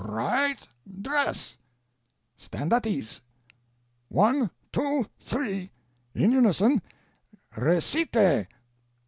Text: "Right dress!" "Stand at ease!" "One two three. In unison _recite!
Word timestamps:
"Right 0.03 0.57
dress!" 0.99 1.57
"Stand 2.35 2.73
at 2.73 2.87
ease!" 2.87 3.21
"One 4.09 4.49
two 4.73 5.05
three. 5.19 5.69
In 6.15 6.31
unison 6.31 6.81
_recite! 7.55 8.47